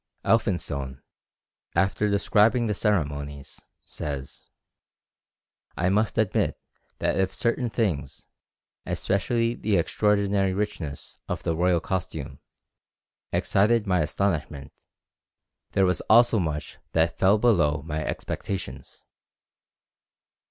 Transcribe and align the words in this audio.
]Elphinstone, 0.33 0.99
after 1.75 2.09
describing 2.09 2.65
the 2.65 2.73
ceremonies, 2.73 3.61
says, 3.83 4.49
"I 5.77 5.89
must 5.89 6.17
admit 6.17 6.57
that 6.97 7.19
if 7.19 7.31
certain 7.31 7.69
things, 7.69 8.25
especially 8.83 9.53
the 9.53 9.77
extraordinary 9.77 10.55
richness 10.55 11.19
of 11.29 11.43
the 11.43 11.55
royal 11.55 11.79
costume, 11.81 12.39
excited 13.31 13.85
my 13.85 13.99
astonishment, 13.99 14.73
there 15.73 15.85
was 15.85 16.01
also 16.09 16.39
much 16.39 16.79
that 16.93 17.19
fell 17.19 17.37
below 17.37 17.83
my 17.85 18.03
expectations. 18.03 19.03